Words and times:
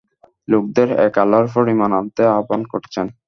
লোকদের 0.47 0.89
এক 1.05 1.13
আল্লাহর 1.17 1.47
উপর 1.49 1.63
ঈমান 1.73 1.91
আনতে 1.93 2.21
আহবান 2.31 2.61
করছেন। 2.71 3.05